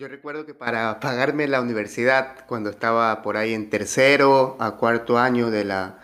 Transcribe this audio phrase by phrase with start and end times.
[0.00, 5.18] Yo recuerdo que para pagarme la universidad, cuando estaba por ahí en tercero a cuarto
[5.18, 6.00] año de la,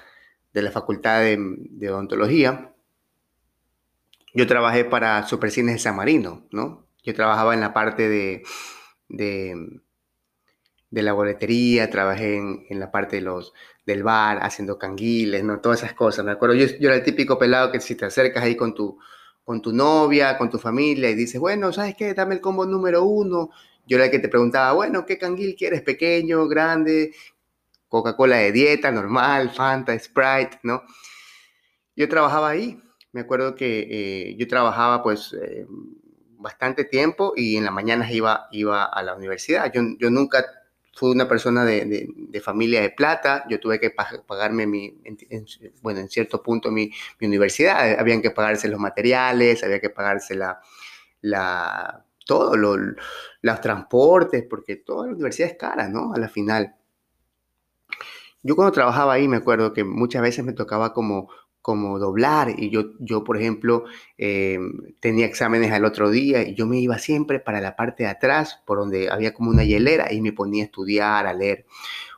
[0.53, 2.75] de la facultad de, odontología,
[4.35, 6.87] yo trabajé para Supercines de San Marino, ¿no?
[7.05, 8.43] Yo trabajaba en la parte de,
[9.09, 9.81] de,
[10.91, 13.55] de la boletería, trabajé en, en, la parte de los,
[13.87, 15.61] del bar, haciendo canguiles, ¿no?
[15.61, 16.55] Todas esas cosas, me acuerdo.
[16.55, 18.99] Yo, yo era el típico pelado que si te acercas ahí con tu,
[19.43, 22.13] con tu novia, con tu familia y dices, bueno, ¿sabes qué?
[22.13, 23.49] Dame el combo número uno
[23.87, 25.83] yo era el que te preguntaba, bueno, ¿qué canguil quieres?
[25.83, 27.15] ¿Pequeño, grande?
[27.89, 30.83] Coca-Cola de dieta, normal, Fanta, Sprite, ¿no?
[31.95, 32.81] Yo trabajaba ahí.
[33.13, 35.67] Me acuerdo que eh, yo trabajaba pues eh,
[36.39, 39.73] bastante tiempo y en las mañanas iba, iba a la universidad.
[39.73, 40.45] Yo, yo nunca
[40.93, 43.45] fui una persona de, de, de, familia de plata.
[43.49, 45.47] Yo tuve que pagarme, mi, en, en,
[45.83, 47.99] bueno, en cierto punto mi, mi, universidad.
[47.99, 50.61] Habían que pagarse los materiales, había que pagarse la,
[51.21, 52.77] la todo, lo,
[53.41, 56.13] los transportes, porque toda la universidad es cara, ¿no?
[56.13, 56.75] A la final.
[58.43, 61.31] Yo cuando trabajaba ahí me acuerdo que muchas veces me tocaba como,
[61.63, 63.85] como doblar y yo, yo por ejemplo,
[64.19, 64.59] eh,
[65.01, 68.63] tenía exámenes al otro día y yo me iba siempre para la parte de atrás,
[68.67, 71.67] por donde había como una hielera y me ponía a estudiar, a leer.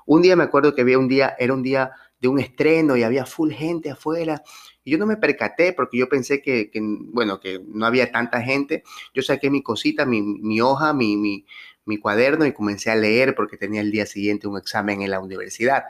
[0.05, 3.05] Un día me acuerdo que había un día, era un día de un estreno y
[3.05, 4.43] había full gente afuera
[4.89, 8.41] y yo no me percaté porque yo pensé que, que, bueno, que no había tanta
[8.41, 8.85] gente.
[9.13, 11.45] Yo saqué mi cosita, mi, mi hoja, mi, mi,
[11.85, 15.21] mi cuaderno y comencé a leer porque tenía el día siguiente un examen en la
[15.21, 15.85] universidad.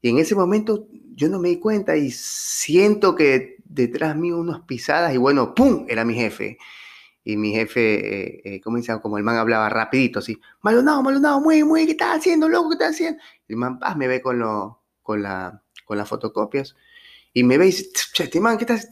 [0.00, 4.62] Y en ese momento yo no me di cuenta y siento que detrás mío unas
[4.62, 5.84] pisadas y bueno, ¡pum!
[5.86, 6.56] Era mi jefe.
[7.24, 8.60] Y mi jefe, eh, eh.
[8.62, 12.70] Como el man hablaba rapidito, así, Malonado, Malonado, muy, muy, ¿qué estás haciendo, loco?
[12.70, 13.22] ¿Qué estás haciendo?
[13.48, 16.74] Y el man, paz, me ve con, lo, con, la, con las fotocopias.
[17.34, 18.88] Y me ve y dice, este man, ¿qué estás?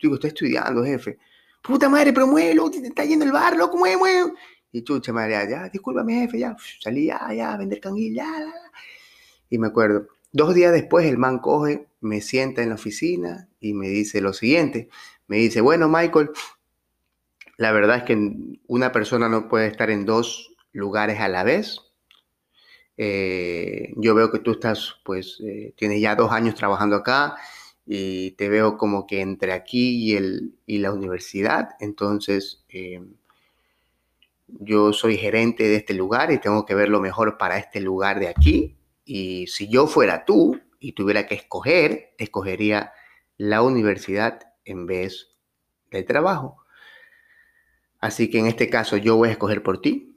[0.00, 1.18] Digo, estoy estudiando, jefe.
[1.62, 4.32] Puta madre, pero mueve, te está yendo el bar, loco, mueve, mueve.
[4.72, 8.46] Y chucha madre, ya, discúlpame, jefe, ya, salí ya, ya, a vender canguil, ya, ya,
[8.46, 8.72] ya.
[9.50, 13.74] Y me acuerdo, dos días después el man coge, me sienta en la oficina y
[13.74, 14.88] me dice lo siguiente.
[15.26, 16.30] Me dice, bueno, Michael,
[17.56, 18.34] la verdad es que
[18.66, 21.80] una persona no puede estar en dos lugares a la vez.
[22.96, 27.36] Eh, yo veo que tú estás, pues, eh, tienes ya dos años trabajando acá
[27.90, 31.70] y te veo como que entre aquí y, el, y la universidad.
[31.80, 33.00] Entonces, eh,
[34.46, 38.20] yo soy gerente de este lugar y tengo que ver lo mejor para este lugar
[38.20, 38.76] de aquí.
[39.06, 42.92] Y si yo fuera tú y tuviera que escoger, escogería
[43.38, 45.30] la universidad en vez
[45.90, 46.58] del trabajo.
[48.00, 50.14] Así que en este caso yo voy a escoger por ti.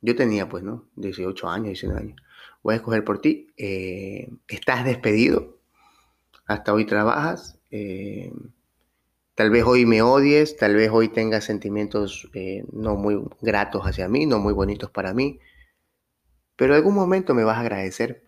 [0.00, 0.88] Yo tenía pues, ¿no?
[0.96, 2.22] 18 años, 19 años.
[2.62, 3.52] Voy a escoger por ti.
[3.58, 5.57] Eh, estás despedido
[6.48, 7.60] hasta hoy trabajas.
[7.70, 8.32] Eh,
[9.36, 14.08] tal vez hoy me odies, tal vez hoy tengas sentimientos eh, no muy gratos hacia
[14.08, 15.38] mí, no muy bonitos para mí,
[16.56, 18.24] pero algún momento me vas a agradecer.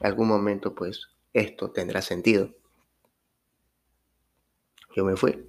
[0.00, 2.54] Algún momento, pues, esto tendrá sentido.
[4.94, 5.46] Yo me fui.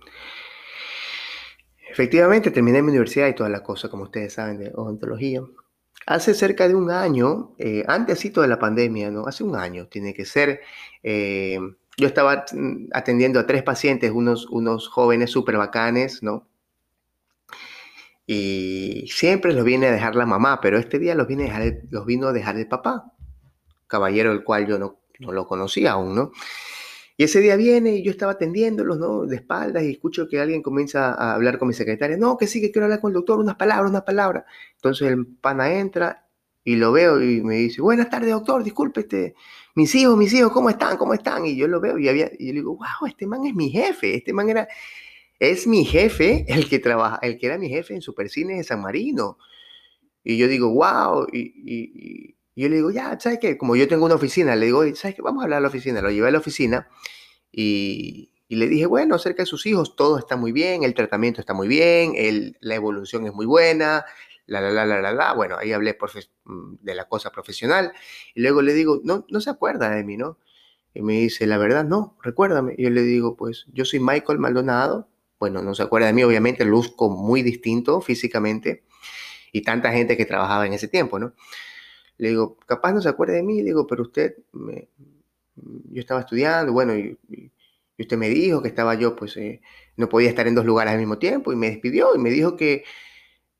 [1.90, 5.42] Efectivamente, terminé mi universidad y toda la cosa, como ustedes saben, de odontología.
[6.08, 9.28] Hace cerca de un año, eh, antes de la pandemia, ¿no?
[9.28, 10.62] Hace un año, tiene que ser,
[11.03, 11.59] eh,
[11.97, 12.45] yo estaba
[12.94, 16.47] atendiendo a tres pacientes, unos, unos jóvenes súper bacanes, ¿no?
[18.28, 21.81] Y siempre los viene a dejar la mamá, pero este día los, viene a dejar,
[21.89, 23.13] los vino a dejar el papá,
[23.88, 26.31] caballero el cual yo no, no lo conocía aún, ¿no?
[27.17, 29.25] Y ese día viene y yo estaba atendiéndolos, ¿no?
[29.25, 32.17] De espaldas y escucho que alguien comienza a hablar con mi secretaria.
[32.17, 34.43] No, que sí, que quiero hablar con el doctor, unas palabras, unas palabras.
[34.75, 36.24] Entonces el pana entra
[36.66, 39.35] y lo veo y me dice, buenas tardes, doctor, disculpe, este,
[39.76, 40.97] mis hijos, mis hijos, ¿cómo están?
[40.97, 41.46] ¿Cómo están?
[41.46, 43.70] Y yo lo veo y, había, y yo le digo, wow, este man es mi
[43.70, 44.67] jefe, este man era,
[45.40, 48.82] es mi jefe, el que trabaja, el que era mi jefe en Supercines de San
[48.82, 49.38] Marino.
[50.23, 53.59] Y yo digo, wow, y, y, y yo le digo, ya, ¿sabes qué?
[53.59, 55.22] Como yo tengo una oficina, le digo, ¿sabes qué?
[55.22, 56.02] Vamos a hablar a la oficina.
[56.02, 56.88] Lo llevé a la oficina
[57.52, 61.41] y, y le dije, bueno, acerca de sus hijos, todo está muy bien, el tratamiento
[61.41, 64.03] está muy bien, el, la evolución es muy buena,
[64.47, 65.34] la, la, la, la, la, la.
[65.34, 65.97] Bueno, ahí hablé
[66.46, 67.94] mm, de la cosa profesional.
[68.34, 70.38] Y luego le digo, no, no se acuerda de mí, ¿no?
[70.94, 72.76] Y me dice, la verdad, no, recuérdame.
[72.78, 75.09] Y yo le digo, pues yo soy Michael Maldonado,
[75.40, 78.86] bueno, no se acuerda de mí, obviamente luzco muy distinto físicamente
[79.52, 81.34] y tanta gente que trabajaba en ese tiempo, ¿no?
[82.18, 86.72] Le digo, capaz no se acuerde de mí, le digo, pero usted, yo estaba estudiando,
[86.74, 87.18] bueno, y,
[87.97, 89.62] usted me dijo que estaba yo, pues, eh,
[89.97, 92.56] no podía estar en dos lugares al mismo tiempo y me despidió y me dijo
[92.58, 92.84] que,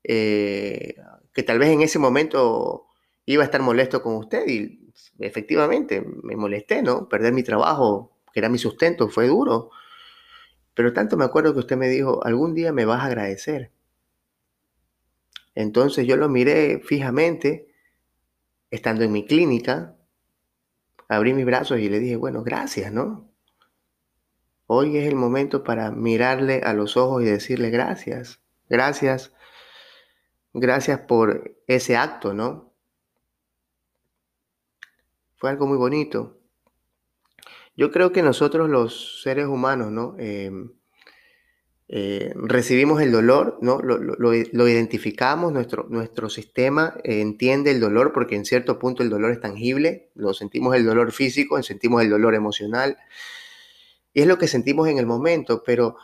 [0.08, 0.94] eh,
[1.32, 2.86] que tal vez en ese momento
[3.24, 7.08] iba a estar molesto con usted y efectivamente me molesté, ¿no?
[7.08, 9.70] Perder mi trabajo, que era mi sustento, fue duro.
[10.74, 13.72] Pero tanto me acuerdo que usted me dijo, algún día me vas a agradecer.
[15.54, 17.68] Entonces yo lo miré fijamente,
[18.70, 19.96] estando en mi clínica,
[21.08, 23.28] abrí mis brazos y le dije, bueno, gracias, ¿no?
[24.66, 29.32] Hoy es el momento para mirarle a los ojos y decirle gracias, gracias,
[30.58, 32.72] gracias por ese acto, ¿no?
[35.36, 36.38] Fue algo muy bonito.
[37.76, 40.16] Yo creo que nosotros los seres humanos, ¿no?
[40.18, 40.72] Em,
[41.88, 43.80] eh, recibimos el dolor, ¿no?
[43.80, 49.40] Lo, identificamos, nuestro, nuestro sistema entiende el dolor porque en cierto punto el dolor es
[49.40, 52.96] tangible, lo sentimos el dolor físico, sentimos el dolor emocional,
[54.14, 55.96] y es lo que sentimos en el momento, pero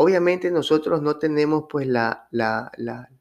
[0.00, 2.70] obviamente nosotros no tenemos pues la, la,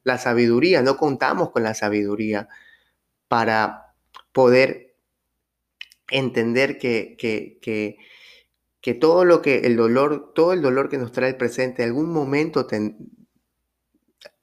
[0.04, 2.50] la sabiduría, no contamos con la sabiduría
[3.28, 3.96] para
[4.32, 4.96] poder
[6.08, 7.98] entender que, que,
[8.80, 11.90] que todo lo que el dolor, todo el dolor que nos trae el presente, en
[11.90, 12.68] algún momento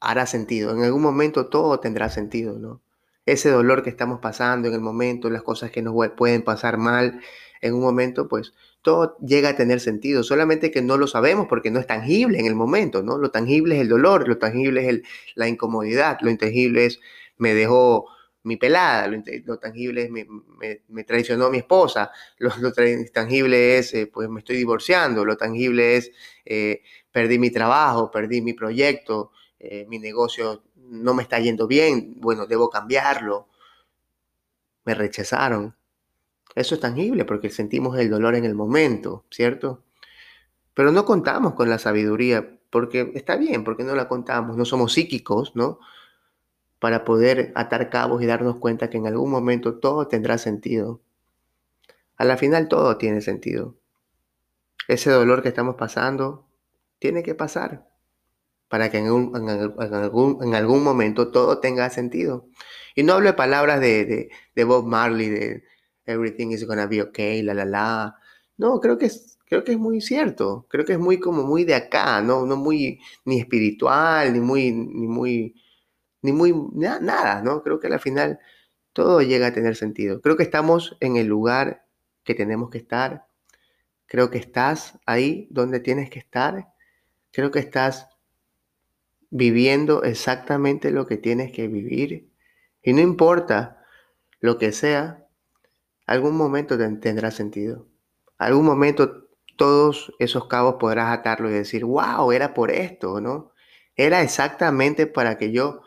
[0.00, 2.82] hará sentido, en algún momento todo tendrá sentido, ¿no?
[3.26, 7.20] Ese dolor que estamos pasando en el momento, las cosas que nos pueden pasar mal,
[7.60, 8.54] en un momento, pues
[8.84, 12.44] todo llega a tener sentido, solamente que no lo sabemos porque no es tangible en
[12.44, 13.16] el momento, ¿no?
[13.16, 15.00] Lo tangible es el dolor, lo tangible es
[15.34, 17.00] la incomodidad, lo intangible es
[17.38, 18.06] me dejó
[18.42, 22.72] mi pelada, lo, tangible es me, traicionó mi esposa, lo, lo
[23.10, 26.12] tangible es eh, pues me estoy divorciando, lo tangible es
[26.44, 32.20] eh, perdí mi trabajo, perdí mi proyecto, eh, mi negocio no me está yendo bien,
[32.20, 33.48] bueno, debo cambiarlo,
[34.84, 35.74] me rechazaron.
[36.54, 39.82] Eso es tangible porque sentimos el dolor en el momento, ¿cierto?
[40.74, 44.92] Pero no contamos con la sabiduría, porque está bien, porque no la contamos, no somos
[44.92, 45.78] psíquicos, ¿no?
[46.84, 51.00] para poder atar cabos y darnos cuenta que en algún momento todo tendrá sentido.
[52.18, 53.78] A la final todo tiene sentido.
[54.86, 56.46] Ese dolor que estamos pasando
[56.98, 57.88] tiene que pasar
[58.68, 62.48] para que en, algún, momento todo tenga sentido.
[62.94, 64.30] Y no hablo de palabras de,
[64.66, 65.64] Bob Marley, de
[66.06, 68.16] everything is gonna be okay, la la la.
[68.56, 70.66] No, creo que es, creo que es muy cierto.
[70.68, 74.72] Creo que es muy como muy de acá, no, no muy ni espiritual, ni muy,
[74.72, 75.54] ni muy
[76.24, 77.62] ni muy nada, ¿no?
[77.62, 78.40] Creo que al final
[78.94, 80.22] todo llega a tener sentido.
[80.22, 81.84] Creo que estamos en el lugar
[82.24, 83.26] que tenemos que estar.
[84.06, 86.72] Creo que estás ahí donde tienes que estar.
[87.30, 88.08] Creo que estás
[89.28, 92.30] viviendo exactamente lo que tienes que vivir.
[92.82, 93.84] Y no importa
[94.40, 95.23] lo que sea,
[96.06, 97.86] algún momento tendrá sentido.
[98.38, 103.52] Algún momento todos esos cabos podrás atarlo y decir, wow, era por esto, ¿no?
[103.96, 105.82] Era exactamente para que yo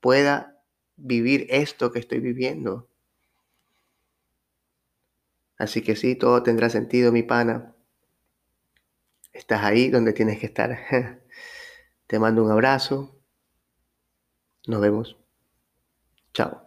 [0.00, 0.62] pueda
[0.96, 2.88] vivir esto que estoy viviendo.
[5.56, 7.74] Así que sí, todo tendrá sentido, mi pana.
[9.32, 10.78] Estás ahí donde tienes que estar.
[12.06, 13.14] Te mando un abrazo.
[14.66, 15.16] Nos vemos.
[16.34, 16.62] Chao.